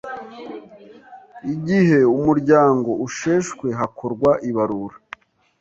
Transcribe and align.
Igihe 1.53 1.99
umuryango 2.17 2.89
usheshwe 3.07 3.67
hakorwa 3.79 4.31
ibarura 4.49 4.95